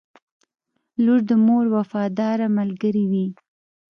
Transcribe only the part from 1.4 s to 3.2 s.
مور وفاداره ملګرې